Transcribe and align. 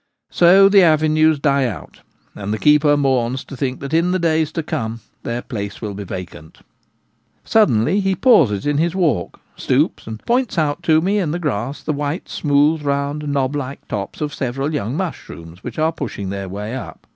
So 0.31 0.67
the 0.67 0.81
avenues 0.81 1.37
die 1.37 1.67
out, 1.67 1.99
and 2.33 2.51
the 2.51 2.57
keeper 2.57 2.97
mourns 2.97 3.43
to 3.43 3.55
think 3.55 3.81
that 3.81 3.93
in 3.93 4.09
the 4.13 4.17
days 4.17 4.51
to 4.53 4.63
come 4.63 5.01
their 5.21 5.43
place 5.43 5.79
will 5.79 5.93
be 5.93 6.03
vacant. 6.03 6.57
Suddenly 7.45 7.99
he 7.99 8.15
pauses 8.15 8.65
in 8.65 8.79
his 8.79 8.95
walk, 8.95 9.39
stoops, 9.55 10.07
and 10.07 10.17
points 10.25 10.57
out 10.57 10.81
to 10.89 11.01
me 11.01 11.19
in 11.19 11.29
the 11.29 11.37
grass 11.37 11.83
the 11.83 11.93
white, 11.93 12.27
smooth, 12.29 12.81
round 12.81 13.27
knob 13.27 13.55
like 13.55 13.87
tops 13.87 14.21
of 14.21 14.33
several 14.33 14.73
young 14.73 14.97
mushrooms 14.97 15.63
which 15.63 15.77
are 15.77 15.91
pushing 15.93 16.29
their 16.31 16.49
way 16.49 16.73
up. 16.73 17.05